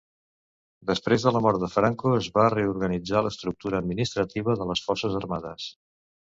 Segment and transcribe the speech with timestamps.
[0.91, 5.71] Després de la mort de Franco es va reorganitzar l'estructura administrativa de les Forces Armades.